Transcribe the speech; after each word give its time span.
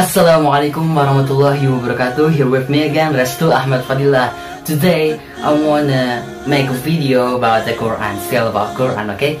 Assalamualaikum 0.00 0.96
warahmatullahi 0.96 1.60
wabarakatuh. 1.68 2.32
Here 2.32 2.48
with 2.48 2.72
me 2.72 2.88
again, 2.88 3.12
Restu 3.12 3.52
Ahmad 3.52 3.84
Fadilah. 3.84 4.32
Today, 4.64 5.20
I 5.44 5.52
wanna 5.52 6.24
make 6.48 6.72
a 6.72 6.78
video 6.80 7.36
about 7.36 7.68
the 7.68 7.76
Quran, 7.76 8.16
still 8.24 8.48
about 8.48 8.72
Quran, 8.80 9.12
okay? 9.12 9.36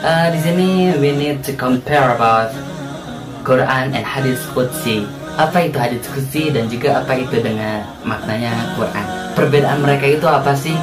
Uh, 0.00 0.32
di 0.32 0.40
sini 0.40 0.96
we 0.96 1.12
need 1.12 1.44
to 1.44 1.52
compare 1.52 2.16
about 2.16 2.56
Quran 3.44 3.92
and 3.92 4.00
Hadis 4.00 4.40
Qudsi. 4.56 5.04
Apa 5.36 5.68
itu 5.68 5.76
Hadis 5.76 6.00
Qudsi 6.08 6.56
dan 6.56 6.72
juga 6.72 7.04
apa 7.04 7.12
itu 7.12 7.44
dengan 7.44 7.84
maknanya 8.00 8.80
Quran? 8.80 9.04
Perbedaan 9.36 9.84
mereka 9.84 10.08
itu 10.08 10.24
apa 10.24 10.56
sih? 10.56 10.80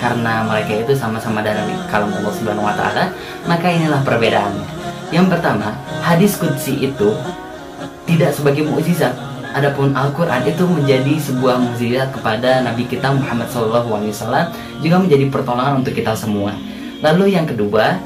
Karena 0.00 0.48
mereka 0.48 0.80
itu 0.80 0.96
sama-sama 0.96 1.44
dari 1.44 1.76
kalam 1.92 2.08
Allah 2.08 2.32
Subhanahu 2.40 2.64
wa 2.64 2.72
taala, 2.72 3.12
maka 3.44 3.68
inilah 3.68 4.00
perbedaannya. 4.00 4.64
Yang 5.12 5.28
pertama, 5.28 5.76
hadis 6.00 6.40
qudsi 6.40 6.88
itu 6.88 7.12
tidak 8.06 8.34
sebagai 8.34 8.66
mukjizat. 8.66 9.14
Adapun 9.52 9.92
Al-Quran 9.92 10.48
itu 10.48 10.64
menjadi 10.64 11.14
sebuah 11.20 11.60
mukjizat 11.60 12.08
kepada 12.16 12.64
Nabi 12.64 12.88
kita 12.88 13.12
Muhammad 13.12 13.52
SAW 13.52 13.84
juga 14.80 14.96
menjadi 14.96 15.28
pertolongan 15.28 15.84
untuk 15.84 15.92
kita 15.92 16.16
semua. 16.16 16.56
Lalu 17.04 17.36
yang 17.36 17.44
kedua, 17.44 18.00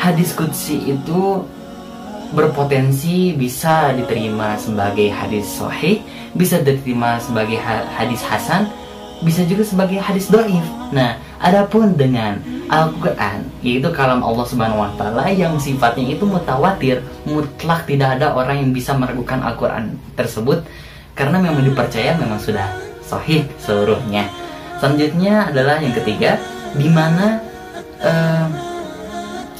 hadis 0.00 0.34
qudsi 0.34 0.90
itu 0.90 1.46
berpotensi 2.34 3.32
bisa 3.32 3.94
diterima 3.94 4.58
sebagai 4.60 5.08
hadis 5.08 5.48
sahih, 5.48 6.02
bisa 6.36 6.60
diterima 6.60 7.16
sebagai 7.22 7.56
hadis 7.94 8.20
hasan, 8.20 8.68
bisa 9.24 9.46
juga 9.46 9.64
sebagai 9.64 10.02
hadis 10.02 10.28
doif. 10.28 10.64
Nah, 10.92 11.16
adapun 11.40 11.94
dengan 11.96 12.42
Al-Quran, 12.68 13.48
yaitu 13.64 13.88
kalam 13.96 14.20
Allah 14.20 14.44
Subhanahu 14.44 14.84
Wa 14.84 14.92
Taala 15.00 15.24
yang 15.32 15.56
sifatnya 15.56 16.14
itu 16.14 16.28
mutawatir, 16.28 17.00
mutlak 17.24 17.88
tidak 17.88 18.20
ada 18.20 18.36
orang 18.36 18.60
yang 18.60 18.70
bisa 18.76 18.92
meragukan 18.92 19.40
Al-Quran 19.40 19.96
tersebut, 20.14 20.62
karena 21.16 21.40
memang 21.40 21.64
dipercaya 21.64 22.14
memang 22.20 22.36
sudah 22.36 22.68
sahih 23.00 23.48
seluruhnya. 23.56 24.28
Selanjutnya 24.78 25.48
adalah 25.48 25.80
yang 25.80 25.96
ketiga, 25.96 26.36
di 26.76 26.92
mana 26.92 27.40
uh, 28.04 28.46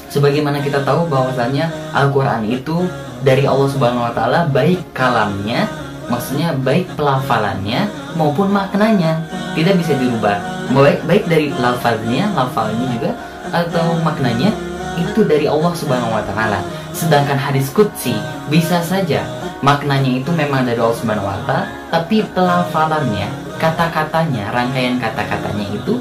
sebagaimana 0.07 0.61
kita 0.61 0.85
tahu 0.85 1.09
bahwasanya 1.09 1.73
Al-Quran 1.91 2.45
itu 2.45 2.85
dari 3.25 3.43
Allah 3.43 3.67
Subhanahu 3.67 4.05
Wa 4.05 4.13
Taala 4.13 4.39
baik 4.47 4.93
kalamnya, 4.93 5.65
maksudnya 6.09 6.57
baik 6.59 6.89
pelafalannya 6.97 7.87
maupun 8.17 8.49
maknanya 8.51 9.23
tidak 9.53 9.79
bisa 9.79 9.93
dirubah. 9.95 10.37
Baik 10.73 11.05
baik 11.05 11.23
dari 11.29 11.47
lafaznya 11.55 12.29
lafalnya 12.33 12.85
juga 12.97 13.11
atau 13.49 13.97
maknanya 14.01 14.53
itu 14.99 15.23
dari 15.23 15.47
Allah 15.47 15.73
Subhanahu 15.73 16.13
wa 16.13 16.23
taala. 16.25 16.59
Sedangkan 16.91 17.39
hadis 17.39 17.71
qudsi 17.71 18.17
bisa 18.51 18.83
saja 18.83 19.23
maknanya 19.59 20.23
itu 20.23 20.31
memang 20.31 20.63
dari 20.63 20.79
Allah 20.79 20.97
Subhanahu 20.97 21.27
wa 21.27 21.39
taala 21.43 21.63
tapi 21.91 22.23
pelafalannya 22.31 23.27
kata-katanya 23.59 24.55
rangkaian 24.55 24.95
kata-katanya 24.97 25.67
itu 25.75 25.99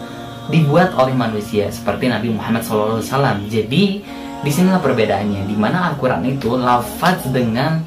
dibuat 0.48 0.94
oleh 0.94 1.12
manusia 1.12 1.68
seperti 1.68 2.08
Nabi 2.08 2.32
Muhammad 2.32 2.62
SAW 2.64 3.02
jadi 3.50 3.84
di 4.38 4.50
sinilah 4.54 4.78
perbedaannya 4.78 5.44
di 5.50 5.56
mana 5.58 5.90
Al-Quran 5.92 6.22
itu 6.30 6.54
lafaz 6.54 7.26
dengan 7.34 7.82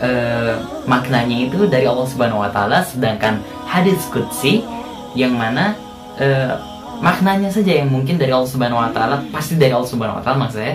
uh, 0.00 0.54
maknanya 0.88 1.48
itu 1.48 1.68
dari 1.68 1.86
Allah 1.86 2.08
Subhanahu 2.08 2.42
Wa 2.42 2.50
Taala 2.50 2.82
sedangkan 2.84 3.40
hadis 3.68 4.00
qudsi 4.10 4.64
yang 5.14 5.36
mana 5.36 5.76
uh, 6.18 6.56
maknanya 7.00 7.52
saja 7.52 7.80
yang 7.80 7.92
mungkin 7.92 8.16
dari 8.16 8.32
Allah 8.32 8.50
Subhanahu 8.50 8.80
Wa 8.80 8.92
Taala 8.92 9.16
pasti 9.30 9.56
dari 9.56 9.72
Allah 9.72 9.88
Subhanahu 9.88 10.20
Wa 10.20 10.24
Taala 10.24 10.38
maksud 10.48 10.58
saya 10.60 10.74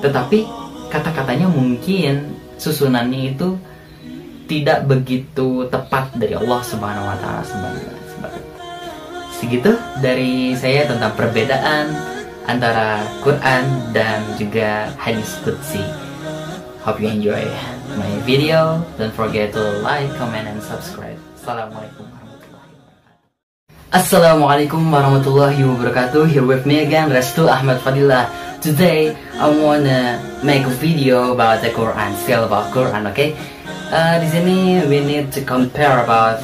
tetapi 0.00 0.38
kata-katanya 0.90 1.46
mungkin 1.46 2.34
susunannya 2.56 3.36
itu 3.36 3.58
tidak 4.50 4.88
begitu 4.90 5.70
tepat 5.70 6.10
dari 6.18 6.34
Allah 6.34 6.60
Subhanahu 6.64 7.06
Wa 7.06 7.16
Taala 7.22 7.42
segitu 9.40 9.72
dari 10.04 10.52
saya 10.52 10.84
tentang 10.84 11.16
perbedaan 11.16 11.88
antara 12.44 13.00
Quran 13.24 13.94
dan 13.96 14.20
juga 14.36 14.92
hadis 15.00 15.40
qudsi. 15.40 15.80
Hope 16.84 17.00
you 17.00 17.08
enjoy 17.08 17.40
my 17.96 18.10
video. 18.22 18.84
Don't 18.98 19.14
forget 19.14 19.54
to 19.54 19.62
like 19.82 20.10
comment 20.20 20.46
and 20.46 20.62
subscribe. 20.62 21.18
Assalamualaikum 21.40 22.04
Assalamualaikum 23.90 24.86
warahmatullahi 24.86 25.66
wabarakatuh. 25.66 26.30
Here 26.30 26.46
with 26.46 26.62
me 26.62 26.86
again 26.86 27.10
Restu 27.10 27.50
Ahmad 27.50 27.82
Fadilah 27.82 28.30
Today 28.62 29.18
I 29.34 29.50
wanna 29.50 30.22
make 30.46 30.62
a 30.62 30.70
video 30.78 31.34
about 31.34 31.58
the 31.58 31.74
Quran 31.74 32.14
Still 32.22 32.46
about 32.46 32.70
Quran 32.70 33.10
okay? 33.10 33.34
Uh, 33.90 34.22
Di 34.22 34.30
sini 34.30 34.86
we 34.86 35.02
need 35.02 35.34
to 35.34 35.42
compare 35.42 36.06
about 36.06 36.38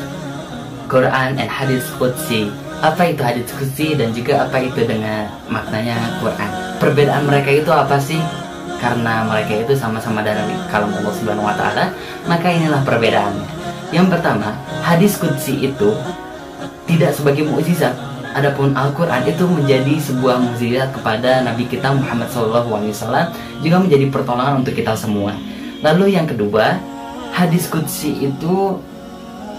Quran 0.86 1.38
and 1.38 1.50
Hadis 1.50 1.86
Qudsi. 1.98 2.50
Apa 2.82 3.10
itu 3.10 3.22
Hadis 3.22 3.46
Qudsi 3.50 3.94
dan 3.98 4.14
juga 4.14 4.46
apa 4.46 4.62
itu 4.62 4.86
dengan 4.86 5.26
maknanya 5.50 6.18
Quran? 6.22 6.50
Perbedaan 6.78 7.26
mereka 7.26 7.50
itu 7.50 7.70
apa 7.70 7.98
sih? 7.98 8.18
Karena 8.76 9.24
mereka 9.24 9.56
itu 9.56 9.72
sama-sama 9.72 10.20
dari 10.20 10.42
kalam 10.68 10.92
Allah 10.92 11.14
Subhanahu 11.16 11.48
wa 11.48 11.56
taala, 11.56 11.90
maka 12.28 12.48
inilah 12.52 12.84
perbedaannya. 12.84 13.48
Yang 13.94 14.18
pertama, 14.18 14.52
hadis 14.82 15.16
qudsi 15.16 15.70
itu 15.70 15.94
tidak 16.86 17.14
sebagai 17.14 17.46
mukjizat. 17.46 17.94
Adapun 18.36 18.76
Al-Quran 18.76 19.24
itu 19.24 19.48
menjadi 19.48 19.94
sebuah 19.96 20.36
mukjizat 20.36 20.92
kepada 20.92 21.40
Nabi 21.40 21.64
kita 21.64 21.88
Muhammad 21.96 22.28
SAW 22.28 23.32
juga 23.64 23.76
menjadi 23.80 24.12
pertolongan 24.12 24.60
untuk 24.60 24.76
kita 24.76 24.92
semua. 24.92 25.32
Lalu 25.80 26.20
yang 26.20 26.28
kedua, 26.28 26.76
hadis 27.32 27.64
qudsi 27.64 28.28
itu 28.28 28.76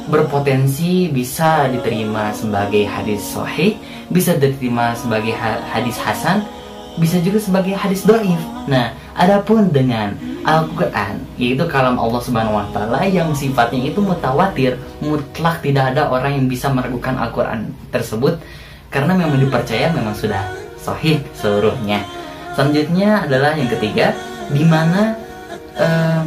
berpotensi 0.08 1.12
bisa 1.12 1.68
diterima 1.68 2.32
sebagai 2.32 2.88
hadis 2.88 3.22
sahih, 3.28 3.76
bisa 4.08 4.40
diterima 4.40 4.96
sebagai 4.96 5.36
hadis 5.68 6.00
hasan, 6.00 6.48
bisa 6.98 7.22
juga 7.22 7.38
sebagai 7.38 7.78
hadis 7.78 8.04
doif. 8.04 8.42
Nah, 8.66 8.94
adapun 9.14 9.70
dengan 9.70 10.18
Al-Quran, 10.44 11.22
yaitu 11.38 11.64
kalam 11.70 11.98
Allah 12.02 12.22
Subhanahu 12.22 12.58
Wa 12.58 12.66
Taala 12.74 13.06
yang 13.06 13.32
sifatnya 13.38 13.90
itu 13.94 14.02
mutawatir, 14.02 14.82
mutlak 15.00 15.62
tidak 15.62 15.94
ada 15.94 16.10
orang 16.10 16.38
yang 16.38 16.48
bisa 16.50 16.74
meragukan 16.74 17.16
Al-Quran 17.18 17.70
tersebut, 17.94 18.42
karena 18.90 19.14
memang 19.14 19.38
dipercaya 19.38 19.94
memang 19.94 20.18
sudah 20.18 20.48
sahih 20.80 21.22
seluruhnya. 21.38 22.02
Selanjutnya 22.58 23.28
adalah 23.30 23.54
yang 23.54 23.70
ketiga, 23.70 24.18
di 24.50 24.64
mana 24.66 25.14
uh, 25.78 26.22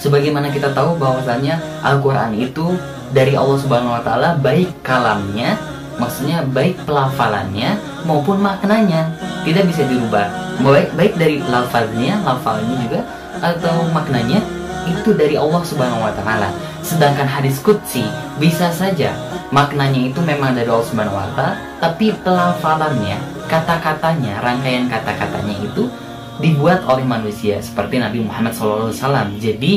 sebagaimana 0.00 0.48
kita 0.48 0.72
tahu 0.72 0.96
bahwasanya 0.96 1.60
Al-Quran 1.84 2.38
itu 2.38 2.78
dari 3.12 3.36
Allah 3.36 3.58
Subhanahu 3.60 3.98
Wa 3.98 4.02
Taala 4.06 4.38
baik 4.40 4.80
kalamnya, 4.86 5.58
maksudnya 6.00 6.46
baik 6.48 6.88
pelafalannya 6.88 7.76
maupun 8.08 8.40
maknanya 8.40 9.14
tidak 9.42 9.64
bisa 9.68 9.82
dirubah. 9.86 10.26
Baik 10.62 10.90
baik 10.94 11.14
dari 11.18 11.36
lafaznya 11.42 12.22
lafalnya 12.22 12.74
juga 12.86 13.00
atau 13.42 13.90
maknanya 13.90 14.40
itu 14.86 15.14
dari 15.14 15.38
Allah 15.38 15.62
Subhanahu 15.62 16.02
wa 16.02 16.12
taala. 16.14 16.50
Sedangkan 16.82 17.26
hadis 17.26 17.62
qudsi 17.62 18.02
bisa 18.38 18.70
saja 18.74 19.14
maknanya 19.52 20.08
itu 20.08 20.20
memang 20.24 20.56
dari 20.56 20.66
Allah 20.66 20.88
Subhanahu 20.88 21.20
wa 21.20 21.28
taala 21.36 21.54
tapi 21.78 22.10
pelafalannya 22.24 23.20
kata-katanya 23.52 24.40
rangkaian 24.40 24.88
kata-katanya 24.88 25.60
itu 25.60 25.92
dibuat 26.40 26.80
oleh 26.88 27.04
manusia 27.04 27.60
seperti 27.60 28.00
Nabi 28.00 28.24
Muhammad 28.24 28.56
SAW 28.56 29.36
jadi 29.36 29.74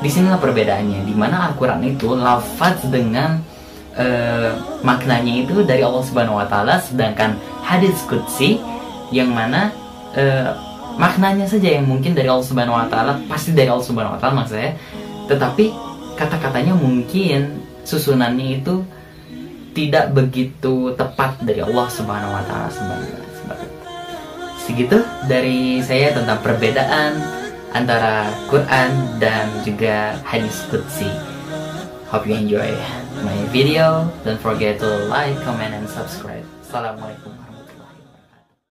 di 0.00 0.08
sinilah 0.08 0.40
perbedaannya 0.40 1.04
di 1.04 1.12
mana 1.12 1.52
Al-Quran 1.52 1.84
itu 1.84 2.16
lafaz 2.16 2.80
dengan 2.88 3.44
uh, 4.00 4.80
maknanya 4.80 5.44
itu 5.44 5.60
dari 5.68 5.84
Allah 5.84 6.00
Subhanahu 6.00 6.40
Wa 6.40 6.48
Taala 6.48 6.80
sedangkan 6.80 7.36
hadis 7.60 8.00
qudsi 8.08 8.56
yang 9.10 9.30
mana 9.30 9.74
uh, 10.14 10.50
maknanya 10.98 11.46
saja 11.46 11.78
yang 11.78 11.86
mungkin 11.86 12.14
dari 12.14 12.26
Allah 12.26 12.46
Subhanahu 12.46 12.78
wa 12.78 12.86
taala 12.86 13.18
pasti 13.26 13.54
dari 13.54 13.70
Allah 13.70 13.86
Subhanahu 13.86 14.16
wa 14.16 14.20
taala 14.20 14.42
maksud 14.42 14.56
saya. 14.58 14.72
Tetapi 15.30 15.64
kata-katanya 16.18 16.74
mungkin 16.74 17.62
susunannya 17.86 18.62
itu 18.62 18.82
tidak 19.70 20.10
begitu 20.14 20.94
tepat 20.98 21.38
dari 21.42 21.62
Allah 21.62 21.86
Subhanahu 21.86 22.34
wa 22.34 22.42
taala 22.46 22.70
segitu 24.70 25.02
dari 25.26 25.82
saya 25.82 26.14
tentang 26.14 26.38
perbedaan 26.46 27.18
antara 27.74 28.30
Quran 28.46 29.18
dan 29.18 29.50
juga 29.66 30.14
hadis 30.22 30.62
qudsi. 30.70 31.10
Hope 32.14 32.30
you 32.30 32.38
enjoy 32.38 32.70
my 33.26 33.38
video. 33.50 34.06
Don't 34.22 34.38
forget 34.38 34.78
to 34.78 35.10
like 35.10 35.34
comment 35.42 35.74
and 35.74 35.90
subscribe. 35.90 36.46
Assalamualaikum 36.62 37.49